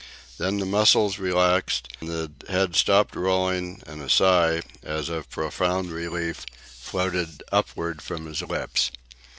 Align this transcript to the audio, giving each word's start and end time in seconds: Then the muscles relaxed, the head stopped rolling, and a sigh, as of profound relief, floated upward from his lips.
Then 0.39 0.57
the 0.57 0.65
muscles 0.65 1.19
relaxed, 1.19 1.87
the 1.99 2.31
head 2.49 2.75
stopped 2.75 3.15
rolling, 3.15 3.83
and 3.85 4.01
a 4.01 4.09
sigh, 4.09 4.63
as 4.81 5.09
of 5.09 5.29
profound 5.29 5.91
relief, 5.91 6.43
floated 6.59 7.43
upward 7.51 8.01
from 8.01 8.25
his 8.25 8.41
lips. 8.41 8.89